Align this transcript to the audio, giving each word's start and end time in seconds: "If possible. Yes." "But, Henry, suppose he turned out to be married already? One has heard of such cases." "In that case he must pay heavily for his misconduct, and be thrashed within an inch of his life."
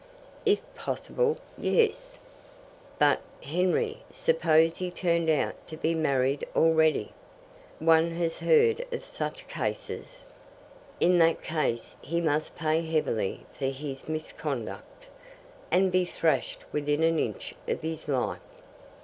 "If 0.47 0.61
possible. 0.73 1.37
Yes." 1.59 2.17
"But, 2.97 3.21
Henry, 3.43 4.01
suppose 4.11 4.77
he 4.77 4.89
turned 4.89 5.29
out 5.29 5.53
to 5.67 5.77
be 5.77 5.93
married 5.93 6.43
already? 6.55 7.11
One 7.77 8.09
has 8.15 8.39
heard 8.39 8.83
of 8.91 9.05
such 9.05 9.47
cases." 9.47 10.21
"In 10.99 11.19
that 11.19 11.43
case 11.43 11.93
he 12.01 12.19
must 12.19 12.55
pay 12.55 12.81
heavily 12.81 13.45
for 13.55 13.65
his 13.65 14.09
misconduct, 14.09 15.05
and 15.69 15.91
be 15.91 16.05
thrashed 16.05 16.61
within 16.71 17.03
an 17.03 17.19
inch 17.19 17.53
of 17.67 17.83
his 17.83 18.07
life." 18.07 18.39